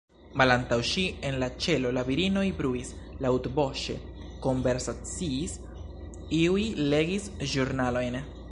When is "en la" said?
1.27-1.49